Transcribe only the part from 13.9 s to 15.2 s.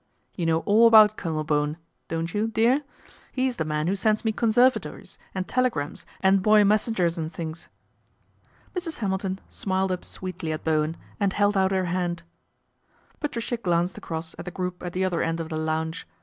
across at the group at the